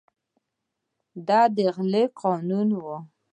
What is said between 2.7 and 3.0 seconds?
و.